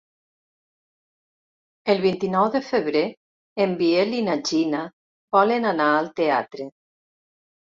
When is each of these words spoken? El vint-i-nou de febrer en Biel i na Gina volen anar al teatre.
El 1.93 2.01
vint-i-nou 2.05 2.47
de 2.57 2.61
febrer 2.71 3.03
en 3.67 3.75
Biel 3.83 4.17
i 4.21 4.23
na 4.31 4.39
Gina 4.51 4.83
volen 5.39 5.73
anar 5.75 5.91
al 6.01 6.11
teatre. 6.23 6.71